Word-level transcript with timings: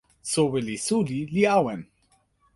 soweli 0.31 0.75
suli 0.85 1.19
li 1.33 1.41
awen. 1.57 1.81